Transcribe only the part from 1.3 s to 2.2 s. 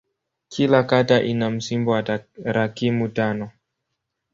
msimbo wa